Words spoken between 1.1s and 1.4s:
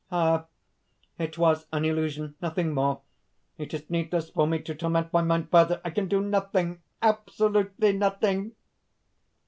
it